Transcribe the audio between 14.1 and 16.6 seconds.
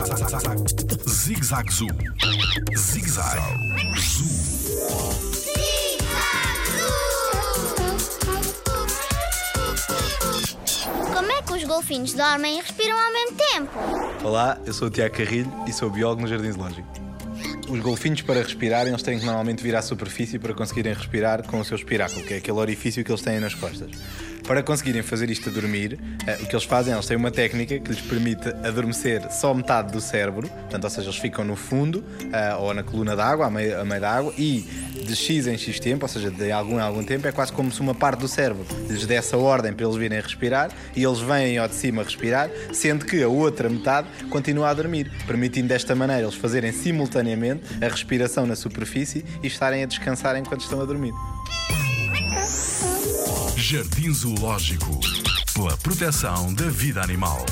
Olá, eu sou o Tiago Carrilho e sou biólogo no Jardim